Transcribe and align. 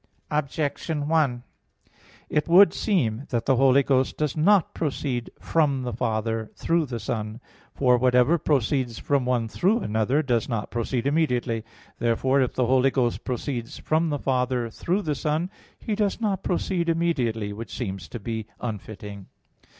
Objection 0.31 1.07
1: 1.07 1.43
It 2.27 2.47
would 2.47 2.73
seem 2.73 3.27
that 3.29 3.45
the 3.45 3.57
Holy 3.57 3.83
Ghost 3.83 4.17
does 4.17 4.35
not 4.35 4.73
proceed 4.73 5.29
from 5.39 5.83
the 5.83 5.93
Father 5.93 6.49
through 6.55 6.87
the 6.87 6.99
Son. 6.99 7.39
For 7.75 7.99
whatever 7.99 8.39
proceeds 8.39 8.97
from 8.97 9.25
one 9.25 9.47
through 9.47 9.81
another, 9.81 10.23
does 10.23 10.49
not 10.49 10.71
proceed 10.71 11.05
immediately. 11.05 11.63
Therefore, 11.99 12.41
if 12.41 12.55
the 12.55 12.65
Holy 12.65 12.89
Ghost 12.89 13.23
proceeds 13.23 13.77
from 13.77 14.09
the 14.09 14.17
Father 14.17 14.71
through 14.71 15.03
the 15.03 15.13
Son, 15.13 15.51
He 15.77 15.93
does 15.93 16.19
not 16.19 16.41
proceed 16.41 16.89
immediately; 16.89 17.53
which 17.53 17.77
seems 17.77 18.07
to 18.09 18.19
be 18.19 18.47
unfitting. 18.59 19.27